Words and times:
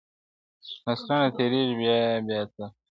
نسلونه 0.85 1.27
تېرېږي 1.37 1.75
بيا 1.79 1.97
بيا 2.27 2.41
تل- 2.53 2.65